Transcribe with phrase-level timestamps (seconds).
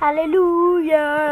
[0.00, 1.25] Hallelujah.